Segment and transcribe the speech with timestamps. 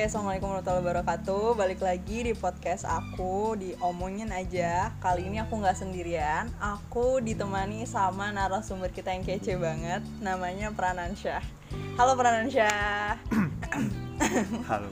[0.00, 1.46] Oke, assalamualaikum warahmatullahi wabarakatuh.
[1.60, 4.96] Balik lagi di podcast aku di omongin aja.
[4.96, 6.48] Kali ini aku nggak sendirian.
[6.56, 10.00] Aku ditemani sama narasumber kita yang kece banget.
[10.24, 11.44] Namanya Pranansyah.
[12.00, 13.12] Halo Pranansyah.
[14.72, 14.88] Halo.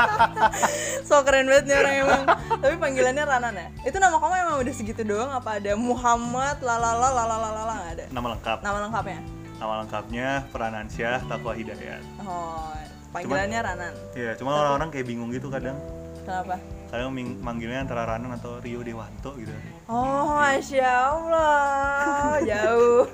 [1.12, 2.22] so keren banget nih orang emang.
[2.64, 3.68] Tapi panggilannya Ranan ya.
[3.92, 5.36] Itu nama kamu emang udah segitu doang?
[5.36, 8.04] Apa ada Muhammad lalala lalala nggak ada?
[8.08, 8.58] Nama lengkap.
[8.64, 9.20] Nama lengkapnya?
[9.60, 12.00] Nama lengkapnya Pranansyah Takwa Hidayat.
[12.24, 12.72] Oh,
[13.12, 13.94] panggilannya Ranan.
[14.12, 15.76] Iya, cuma orang-orang kayak bingung gitu kadang.
[16.24, 16.60] Kenapa?
[16.88, 19.52] Kadang manggilnya antara Ranan atau Rio Dewanto gitu.
[19.88, 23.04] Oh, masya Allah, jauh.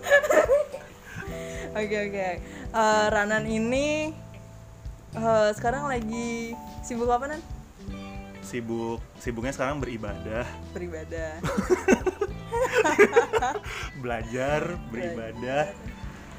[1.74, 2.28] Oke oke.
[2.70, 4.14] Eh, Ranan ini
[5.18, 6.54] eh, sekarang lagi
[6.86, 7.42] sibuk apa nan?
[8.46, 11.42] Sibuk sibuknya sekarang beribadah, Beribadah.
[14.02, 15.74] belajar, beribadah.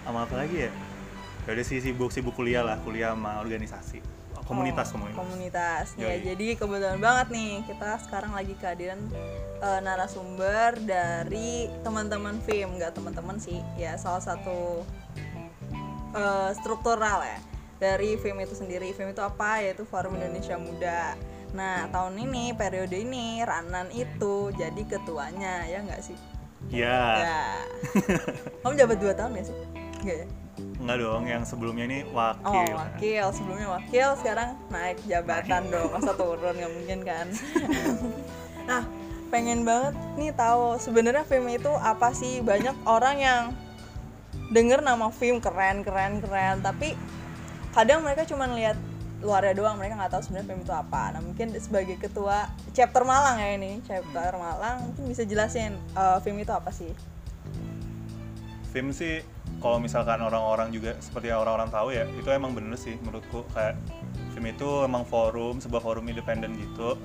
[0.08, 0.72] Sama apa lagi ya?
[1.46, 4.02] Ya udah sih sibuk-sibuk kuliah lah, kuliah sama organisasi.
[4.46, 5.18] Komunitas, Oh, komunitas.
[5.18, 5.88] Komunitas.
[5.98, 6.22] Ya, Yoi.
[6.22, 9.02] jadi kebetulan banget nih kita sekarang lagi kehadiran
[9.62, 14.86] eh, narasumber dari teman-teman film, nggak teman-teman sih, ya salah satu
[16.14, 17.42] eh, struktural ya
[17.82, 18.94] dari film itu sendiri.
[18.94, 19.66] Film itu apa?
[19.66, 21.18] Yaitu Forum Indonesia Muda.
[21.56, 26.18] Nah, tahun ini periode ini Ranan itu jadi ketuanya, ya nggak sih?
[26.70, 27.02] Iya.
[27.22, 27.42] Ya.
[28.62, 29.58] Kamu jabat dua tahun ya sih?
[30.06, 30.26] Ya?
[30.56, 32.48] Enggak dong, yang sebelumnya ini wakil.
[32.48, 37.28] Oh wakil, sebelumnya wakil, sekarang naik jabatan dong, masa turun nggak mungkin kan?
[38.70, 38.84] nah,
[39.28, 42.40] pengen banget nih tahu sebenarnya film itu apa sih?
[42.40, 43.42] Banyak orang yang
[44.54, 46.96] denger nama film keren, keren, keren, tapi
[47.76, 48.80] kadang mereka cuma lihat
[49.26, 51.04] luarnya doang, mereka nggak tahu sebenarnya film itu apa.
[51.18, 56.40] Nah mungkin sebagai ketua chapter Malang ya ini, chapter Malang mungkin bisa jelasin eh, film
[56.40, 56.94] itu apa sih?
[58.76, 59.24] Film sih
[59.64, 63.48] kalau misalkan orang-orang juga seperti orang-orang tahu ya itu emang bener sih menurutku.
[63.56, 63.80] Kayak
[64.36, 67.00] film itu emang forum sebuah forum independen gitu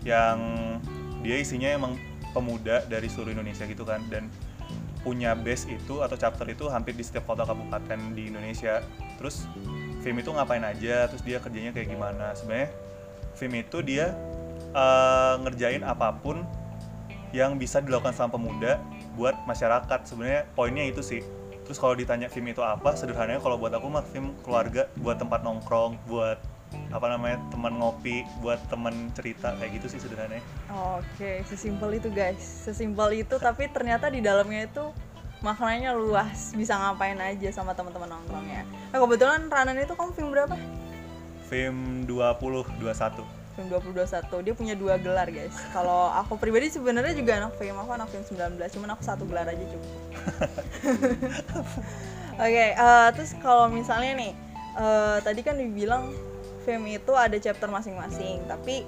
[0.00, 0.40] yang
[1.20, 2.00] dia isinya emang
[2.32, 4.32] pemuda dari seluruh Indonesia gitu kan dan
[5.04, 8.80] punya base itu atau chapter itu hampir di setiap kota kabupaten di Indonesia.
[9.20, 9.44] Terus
[10.00, 12.32] film itu ngapain aja terus dia kerjanya kayak gimana.
[12.32, 12.72] Sebenarnya
[13.36, 14.16] film itu dia
[14.72, 16.48] eh, ngerjain apa pun
[17.36, 18.80] yang bisa dilakukan sama pemuda
[19.14, 21.22] buat masyarakat sebenarnya poinnya itu sih
[21.64, 25.40] terus kalau ditanya film itu apa sederhananya kalau buat aku mah film keluarga buat tempat
[25.40, 26.36] nongkrong buat
[26.90, 30.42] apa namanya teman ngopi buat teman cerita kayak gitu sih sederhananya
[30.98, 32.42] Oke, sesimpel itu guys.
[32.42, 34.90] Sesimpel itu tapi ternyata di dalamnya itu
[35.38, 38.66] maknanya luas, bisa ngapain aja sama teman-teman nongkrongnya.
[38.90, 40.56] Nah, kebetulan Ranan itu kamu film berapa?
[41.44, 44.44] film 2021 Film 2021.
[44.44, 45.54] Dia punya dua gelar, guys.
[45.70, 49.46] Kalau aku pribadi sebenarnya juga anak film, aku anak film 19, cuman aku satu gelar
[49.46, 49.92] aja cukup.
[52.44, 54.32] Oke, eh, terus kalau misalnya nih,
[54.74, 56.10] eh, tadi kan dibilang
[56.66, 58.82] film itu ada chapter masing-masing, tapi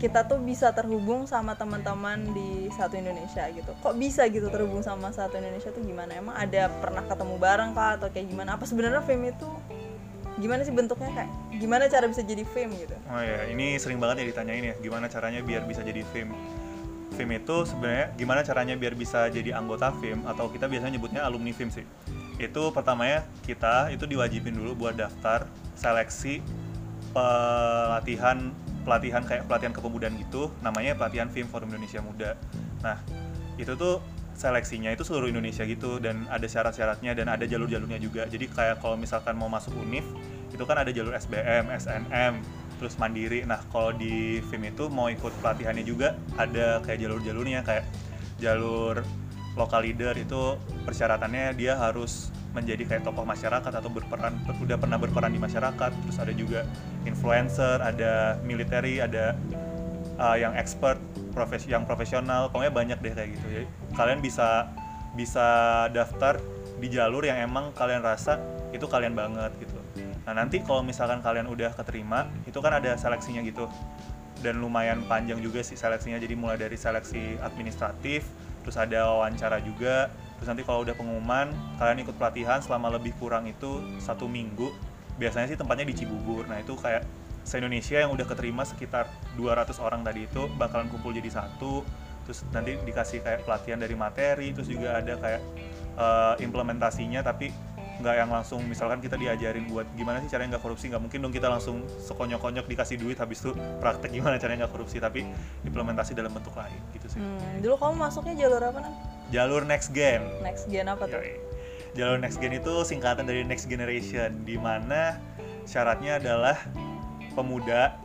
[0.00, 3.68] kita tuh bisa terhubung sama teman-teman di satu Indonesia gitu.
[3.84, 6.16] Kok bisa gitu terhubung sama satu Indonesia tuh gimana?
[6.16, 8.56] Emang ada pernah ketemu bareng kah atau kayak gimana?
[8.56, 9.48] Apa sebenarnya film itu
[10.40, 11.30] gimana sih bentuknya kayak
[11.60, 12.96] gimana cara bisa jadi film gitu?
[13.06, 16.32] oh ya ini sering banget ya ditanyain ya gimana caranya biar bisa jadi film
[17.20, 21.52] film itu sebenarnya gimana caranya biar bisa jadi anggota film atau kita biasanya nyebutnya alumni
[21.52, 21.84] film sih.
[22.40, 25.44] Itu pertamanya kita itu diwajibin dulu buat daftar
[25.76, 26.40] seleksi
[27.12, 28.54] pelatihan
[28.88, 30.48] pelatihan kayak pelatihan kepemudaan gitu.
[30.64, 32.40] Namanya pelatihan film forum Indonesia Muda.
[32.80, 32.96] Nah
[33.60, 34.00] itu tuh
[34.40, 38.96] seleksinya itu seluruh Indonesia gitu dan ada syarat-syaratnya dan ada jalur-jalurnya juga jadi kayak kalau
[38.96, 40.08] misalkan mau masuk univ
[40.50, 42.42] itu kan ada jalur SBM, SNM,
[42.76, 43.44] terus mandiri.
[43.48, 47.84] Nah kalau di film itu mau ikut pelatihannya juga ada kayak jalur-jalurnya kayak
[48.40, 49.00] jalur
[49.58, 55.30] lokal leader itu persyaratannya dia harus menjadi kayak tokoh masyarakat atau berperan udah pernah berperan
[55.30, 56.66] di masyarakat terus ada juga
[57.06, 59.34] influencer ada military ada
[60.18, 60.99] uh, yang expert
[61.40, 63.46] profes yang profesional pokoknya banyak deh kayak gitu.
[63.48, 64.68] Jadi kalian bisa
[65.16, 65.48] bisa
[65.88, 66.36] daftar
[66.76, 68.36] di jalur yang emang kalian rasa
[68.76, 69.80] itu kalian banget gitu.
[70.28, 73.64] Nah nanti kalau misalkan kalian udah keterima itu kan ada seleksinya gitu.
[74.40, 76.20] Dan lumayan panjang juga sih seleksinya.
[76.20, 78.28] Jadi mulai dari seleksi administratif
[78.60, 80.12] terus ada wawancara juga.
[80.36, 84.68] Terus nanti kalau udah pengumuman kalian ikut pelatihan selama lebih kurang itu satu minggu.
[85.16, 86.44] Biasanya sih tempatnya di Cibubur.
[86.48, 87.04] Nah itu kayak
[87.42, 91.82] se-Indonesia yang udah keterima sekitar 200 orang tadi itu bakalan kumpul jadi satu
[92.22, 95.40] terus nanti dikasih kayak pelatihan dari materi terus juga ada kayak
[95.96, 97.50] eh, implementasinya tapi
[98.00, 101.34] nggak yang langsung misalkan kita diajarin buat gimana sih caranya nggak korupsi nggak mungkin dong
[101.36, 105.28] kita langsung sekonyok-konyok dikasih duit habis itu praktek gimana caranya nggak korupsi tapi
[105.68, 108.92] implementasi dalam bentuk lain gitu sih Hmm, dulu kamu masuknya jalur apa nan?
[109.28, 111.20] jalur next gen Next gen apa tuh?
[111.20, 111.36] Yoi.
[111.92, 115.20] jalur next gen itu singkatan dari next generation di mana
[115.68, 116.56] syaratnya adalah
[117.40, 117.96] pemuda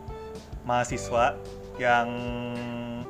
[0.64, 1.36] mahasiswa
[1.76, 2.08] yang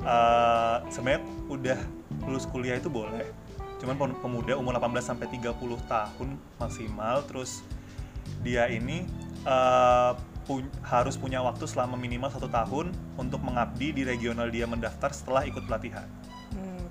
[0.01, 1.79] uh, sebenarnya udah
[2.25, 3.29] lulus kuliah itu boleh.
[3.77, 5.53] Cuman pem- pemuda umur 18 sampai 30
[5.85, 7.61] tahun maksimal terus
[8.41, 9.05] dia ini
[9.45, 10.17] uh,
[10.49, 15.45] pun- harus punya waktu selama minimal satu tahun untuk mengabdi di regional dia mendaftar setelah
[15.45, 16.05] ikut pelatihan.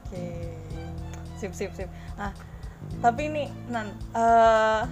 [0.04, 0.54] Oke,
[1.38, 1.88] sip sip sip.
[2.18, 2.34] Nah,
[3.00, 4.82] tapi nih, nan, eh,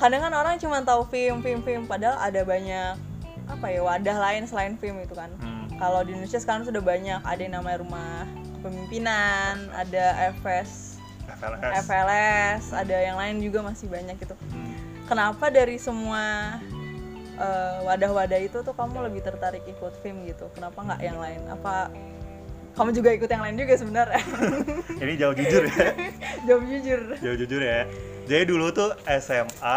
[0.00, 3.11] kadang kan orang cuma tahu film film film, padahal ada banyak
[3.52, 5.28] apa ya wadah lain selain film itu kan.
[5.38, 5.68] Hmm.
[5.76, 8.24] Kalau di Indonesia sekarang sudah banyak, ada yang namanya rumah
[8.58, 10.04] kepemimpinan, ada
[10.38, 10.96] FS,
[11.26, 14.34] FLS FLS, ada yang lain juga masih banyak gitu.
[14.50, 14.74] Hmm.
[15.04, 16.56] Kenapa dari semua
[17.36, 20.46] eh, wadah-wadah itu tuh kamu lebih tertarik ikut film gitu?
[20.54, 21.40] Kenapa nggak yang lain?
[21.50, 21.90] Apa
[22.72, 24.22] kamu juga ikut yang lain juga sebenarnya?
[25.02, 25.92] ini jauh jujur ya
[26.48, 27.00] Jawab jujur.
[27.20, 27.84] jauh jujur ya
[28.24, 29.76] jadi dulu tuh SMA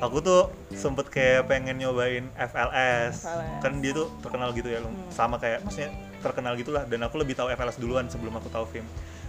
[0.00, 0.42] aku tuh
[0.76, 3.60] sempet kayak pengen nyobain FLS, FLS.
[3.64, 4.92] kan dia tuh terkenal gitu ya Lung.
[5.08, 5.90] sama kayak maksudnya
[6.20, 6.84] terkenal gitulah.
[6.84, 8.86] Dan aku lebih tahu FLS duluan sebelum aku tahu film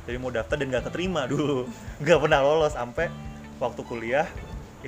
[0.07, 1.67] jadi mau daftar dan gak keterima dulu.
[1.99, 2.73] Gak pernah lolos.
[2.73, 3.11] Sampai
[3.59, 4.25] waktu kuliah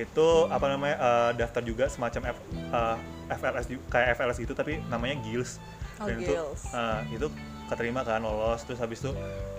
[0.00, 2.96] itu apa namanya eh, daftar juga semacam F, eh,
[3.36, 5.60] FLS kayak FLS gitu tapi namanya GILS.
[6.00, 6.32] Oh, dan itu
[6.72, 7.26] eh, itu
[7.68, 8.64] keterima kan lolos.
[8.64, 9.12] Terus habis itu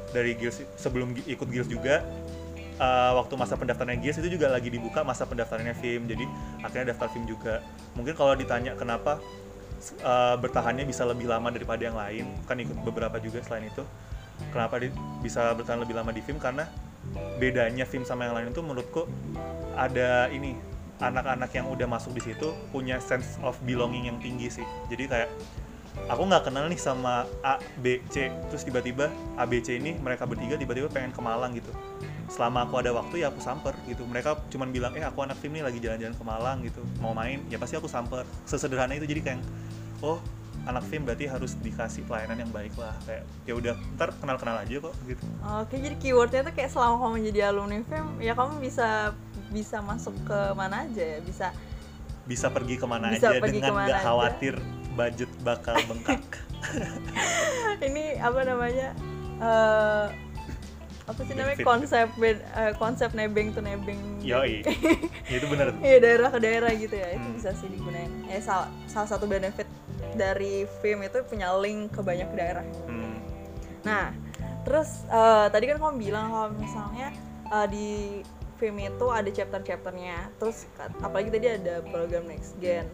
[0.10, 2.02] dari GILS sebelum ikut GILS juga
[2.82, 6.26] uh, waktu masa pendaftarannya GILS itu juga lagi dibuka masa pendaftarannya film jadi
[6.66, 7.62] akhirnya daftar film juga.
[7.94, 9.22] Mungkin kalau ditanya kenapa
[10.02, 13.86] uh, bertahannya bisa lebih lama daripada yang lain kan ikut beberapa juga selain itu
[14.50, 16.66] kenapa di- bisa bertahan lebih lama di film karena
[17.38, 19.06] bedanya film sama yang lain itu menurutku
[19.78, 20.54] ada ini
[21.02, 24.68] anak-anak yang udah masuk di situ punya sense of belonging yang tinggi sih.
[24.86, 25.30] Jadi kayak
[26.06, 28.30] aku nggak kenal nih sama A, B, C.
[28.54, 31.74] Terus tiba-tiba A, B, C ini mereka bertiga tiba-tiba pengen ke Malang gitu
[32.32, 34.08] selama aku ada waktu ya aku samper gitu.
[34.08, 36.80] Mereka cuman bilang eh aku anak film nih lagi jalan-jalan ke Malang gitu.
[37.04, 37.44] Mau main?
[37.52, 38.24] Ya pasti aku samper.
[38.48, 39.44] Sesederhana itu jadi kayak
[40.00, 40.24] oh
[40.64, 42.96] anak film berarti harus dikasih pelayanan yang baik lah.
[43.04, 45.24] Kayak ya udah ntar kenal-kenal aja kok gitu.
[45.60, 49.12] Oke, jadi keywordnya tuh kayak selama kamu jadi alumni film, ya kamu bisa
[49.52, 51.52] bisa masuk ke mana aja ya, bisa
[52.30, 54.06] bisa pergi ke mana Bisa aja pergi dengan nggak aja.
[54.06, 54.56] khawatir
[54.94, 56.22] budget bakal bengkak.
[57.88, 58.88] Ini apa namanya
[59.42, 60.06] eh
[61.12, 64.64] apa sih namanya konsep bed- eh, konsep nebeng tuh nebeng yoi
[65.30, 67.36] itu bener Iya daerah ke daerah gitu ya itu Hmm.
[67.36, 68.08] bisa sih digunain.
[68.26, 69.68] Ya salah, salah satu benefit
[70.14, 72.64] dari film itu punya link ke banyak daerah.
[72.86, 73.16] hmm.
[73.82, 74.16] Nah,
[74.62, 77.08] terus eh, tadi kan kamu bilang kalau misalnya
[77.46, 77.90] eh, di
[78.56, 80.32] film itu ada chapter-chapternya.
[80.38, 82.88] Terus apalagi tadi ada program next gen.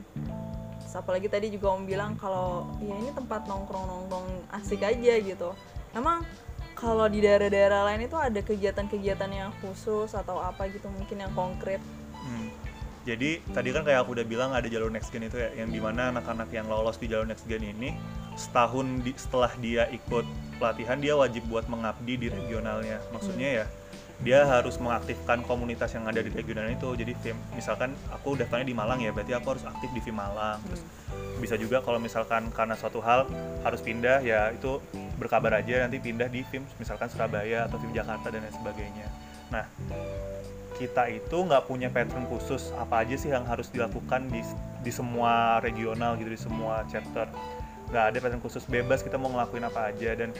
[0.79, 5.51] Terus apalagi tadi juga kamu bilang kalau ya ini tempat nongkrong-nongkrong asik aja gitu.
[5.91, 6.23] Emang
[6.77, 11.81] kalau di daerah-daerah lain itu ada kegiatan-kegiatan yang khusus atau apa gitu mungkin yang konkret?
[12.13, 12.53] Hmm.
[13.01, 15.81] Jadi tadi kan kayak aku udah bilang ada jalur next gen itu ya, yang di
[15.81, 17.97] mana anak-anak yang lolos di jalur next gen ini
[18.37, 20.27] setahun di- setelah dia ikut
[20.61, 23.01] pelatihan dia wajib buat mengabdi di regionalnya.
[23.09, 23.65] Maksudnya ya
[24.17, 26.89] dia harus mengaktifkan komunitas yang ada di regional itu.
[26.93, 27.15] Jadi
[27.57, 30.61] misalkan aku daftarnya di Malang ya, berarti aku harus aktif di film Malang.
[30.67, 30.81] Terus
[31.39, 33.29] bisa juga kalau misalkan karena suatu hal
[33.61, 34.81] harus pindah ya itu
[35.17, 39.07] berkabar aja nanti pindah di film misalkan Surabaya atau film Jakarta dan lain sebagainya.
[39.49, 39.65] Nah
[40.77, 44.45] kita itu nggak punya pattern khusus apa aja sih yang harus dilakukan di
[44.85, 47.25] di semua regional gitu di semua chapter.
[47.89, 50.13] Nggak ada pattern khusus bebas kita mau ngelakuin apa aja.
[50.13, 50.31] Dan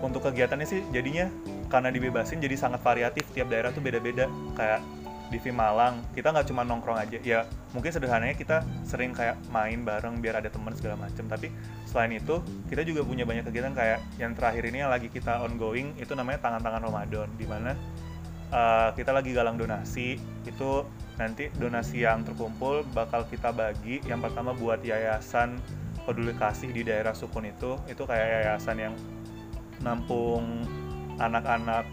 [0.00, 1.28] untuk kegiatannya sih jadinya
[1.68, 3.28] karena dibebasin jadi sangat variatif.
[3.36, 4.24] Tiap daerah tuh beda-beda.
[4.56, 4.80] Kayak
[5.28, 7.18] di Malang kita nggak cuma nongkrong aja.
[7.20, 7.44] Ya
[7.76, 11.52] mungkin sederhananya kita sering kayak main bareng biar ada teman segala macam tapi
[11.84, 15.92] selain itu kita juga punya banyak kegiatan kayak yang terakhir ini yang lagi kita ongoing
[16.00, 17.28] itu namanya tangan-tangan Ramadan.
[17.36, 17.72] Di mana
[18.52, 20.16] uh, kita lagi galang donasi.
[20.48, 20.88] Itu
[21.20, 24.00] nanti donasi yang terkumpul bakal kita bagi.
[24.08, 25.60] Yang pertama buat yayasan
[26.08, 27.76] peduli kasih di daerah Sukun itu.
[27.84, 28.94] Itu kayak yayasan yang
[29.84, 30.64] nampung
[31.18, 31.86] anak-anak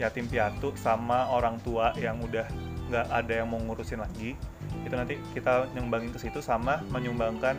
[0.00, 2.46] yatim piatu sama orang tua yang udah
[2.90, 4.36] nggak ada yang mau ngurusin lagi
[4.84, 7.56] itu nanti kita nyumbangin ke situ sama menyumbangkan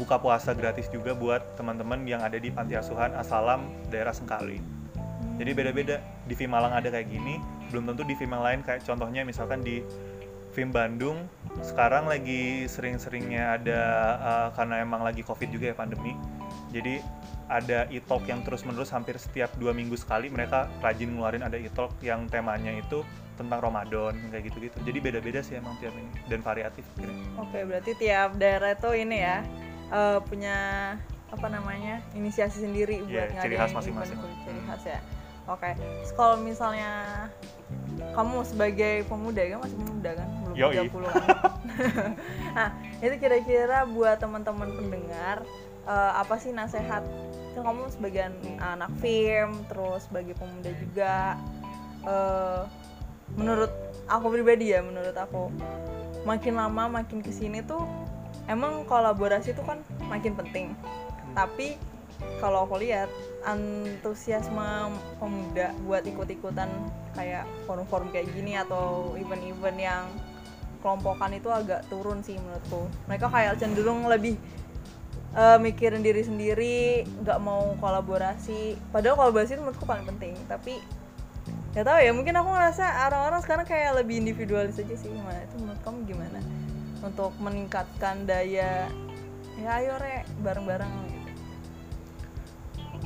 [0.00, 4.56] buka puasa gratis juga buat teman-teman yang ada di panti asuhan Asalam daerah Sengkali.
[5.36, 7.36] Jadi beda-beda di film Malang ada kayak gini
[7.68, 9.84] belum tentu di film yang lain kayak contohnya misalkan di
[10.56, 11.28] film Bandung
[11.60, 13.80] sekarang lagi sering-seringnya ada
[14.18, 16.16] uh, karena emang lagi covid juga ya pandemi
[16.72, 17.00] jadi
[17.48, 22.28] ada e-talk yang terus-menerus hampir setiap dua minggu sekali mereka rajin ngeluarin ada e-talk yang
[22.28, 23.00] temanya itu
[23.40, 26.84] tentang Ramadan kayak gitu-gitu jadi beda-beda sih emang tiap ini dan variatif
[27.38, 29.40] Oke, berarti tiap daerah itu ini ya
[29.94, 30.56] eh, punya
[31.28, 34.16] apa namanya inisiasi sendiri Iya, buat ciri ngadain khas masing-masing.
[34.44, 35.00] ciri khas ya.
[35.48, 36.92] Oke, Terus kalau misalnya
[38.12, 40.76] kamu sebagai pemuda kan masih pemuda kan belum Yoi.
[40.90, 41.26] 30 kan
[42.56, 45.46] nah itu kira-kira buat teman-teman pendengar
[45.88, 47.02] eh, apa sih nasehat.
[47.56, 48.28] Kan kamu sebagai
[48.60, 51.40] anak film terus sebagai pemuda juga.
[52.04, 52.62] Eh,
[53.34, 53.72] menurut
[54.08, 55.52] aku pribadi ya menurut aku
[56.24, 57.84] makin lama makin ke sini tuh
[58.48, 59.78] emang kolaborasi tuh kan
[60.08, 60.72] makin penting.
[61.36, 61.76] Tapi
[62.42, 63.06] kalau aku lihat
[63.46, 64.90] antusiasme
[65.22, 66.66] pemuda buat ikut-ikutan
[67.14, 70.04] kayak forum-forum kayak gini atau event-event yang
[70.82, 72.86] kelompokan itu agak turun sih menurutku.
[73.06, 74.38] Mereka kayak cenderung lebih
[75.36, 78.78] eh, mikirin diri sendiri nggak mau kolaborasi.
[78.94, 80.80] Padahal kolaborasi itu menurutku paling penting tapi
[81.76, 85.12] nggak tahu ya mungkin aku ngerasa orang-orang sekarang kayak lebih individualis aja sih.
[85.12, 85.44] Gimana?
[85.44, 86.40] Itu menurut kamu gimana?
[87.04, 88.88] Untuk meningkatkan daya
[89.58, 91.30] ya ayo re bareng-bareng gitu.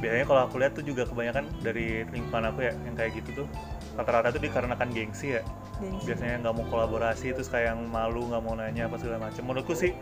[0.02, 3.46] biasanya kalau aku lihat tuh juga kebanyakan dari lingkungan aku ya yang kayak gitu tuh
[3.96, 5.42] rata-rata tuh dikarenakan gengsi ya.
[5.80, 6.12] Gengsi.
[6.12, 9.42] biasanya nggak mau kolaborasi terus kayak yang malu nggak mau nanya apa segala macam.
[9.46, 9.96] Menurutku sih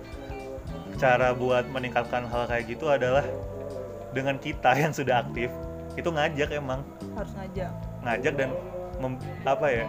[1.00, 3.24] cara buat meningkatkan hal kayak gitu adalah
[4.12, 5.48] dengan kita yang sudah aktif.
[5.96, 6.84] Itu ngajak emang.
[7.16, 7.72] Harus ngajak.
[8.04, 8.50] Ngajak dan
[9.00, 9.88] mem- apa ya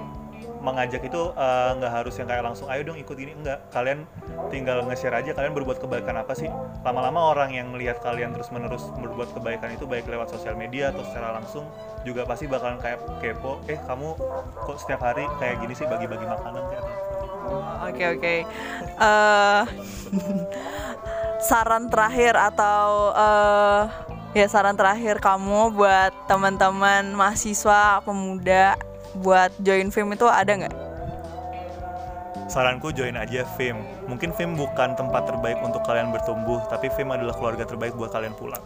[0.62, 3.36] mengajak itu eh, nggak harus yang kayak langsung ayo dong ikut ini.
[3.36, 4.08] Enggak kalian
[4.54, 6.48] tinggal nge-share aja kalian berbuat kebaikan apa sih?
[6.86, 11.04] Lama-lama orang yang melihat kalian terus menerus berbuat kebaikan itu baik lewat sosial media atau
[11.04, 11.68] secara langsung
[12.08, 14.16] juga pasti bakalan kayak kepo eh kamu
[14.66, 16.94] kok setiap hari kayak gini sih bagi-bagi makanan kayak apa?"
[17.90, 18.36] Oke oke.
[19.02, 19.64] Eh,
[21.42, 23.82] saran terakhir atau eh,
[24.38, 28.78] ya saran terakhir kamu buat teman-teman mahasiswa pemuda
[29.18, 30.76] buat join film itu ada nggak?
[32.52, 33.80] saranku join aja film
[34.12, 38.36] mungkin film bukan tempat terbaik untuk kalian bertumbuh tapi film adalah keluarga terbaik buat kalian
[38.36, 38.60] pulang.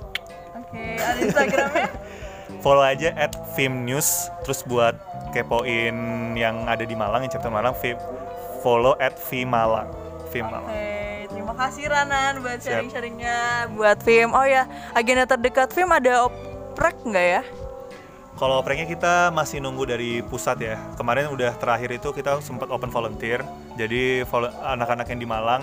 [0.58, 1.90] Oke, ada Instagramnya?
[2.66, 4.34] follow aja at film news.
[4.42, 4.98] Terus buat
[5.38, 5.94] kepoin
[6.34, 8.02] yang ada di Malang yang chapter Malang film
[8.66, 9.94] follow at Malang.
[10.34, 10.95] Film Malang
[11.56, 13.40] Oke, terima kasih Ranan buat sharing-sharingnya
[13.80, 14.36] buat film.
[14.36, 17.42] Oh ya, agenda terdekat film ada oprek nggak ya?
[18.36, 20.76] Kalau opreknya kita masih nunggu dari pusat ya.
[21.00, 23.40] Kemarin udah terakhir itu kita sempat open volunteer.
[23.80, 24.28] Jadi
[24.68, 25.62] anak-anak yang di Malang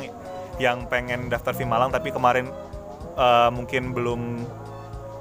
[0.56, 2.48] yang pengen daftar film Malang tapi kemarin
[3.12, 4.48] eh, mungkin belum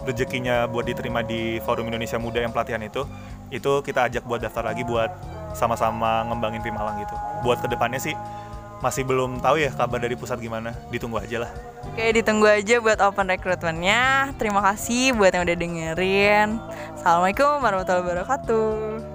[0.07, 3.03] rezekinya buat diterima di Forum Indonesia Muda yang pelatihan itu,
[3.51, 5.11] itu kita ajak buat daftar lagi buat
[5.51, 7.15] sama-sama ngembangin film Malang gitu.
[7.43, 8.15] Buat ke depannya sih
[8.81, 10.73] masih belum tahu ya kabar dari pusat gimana.
[10.89, 11.51] Ditunggu aja lah.
[11.87, 14.33] Oke, ditunggu aja buat open recruitmentnya.
[14.35, 16.49] Terima kasih buat yang udah dengerin.
[16.97, 19.10] Assalamualaikum warahmatullahi wabarakatuh.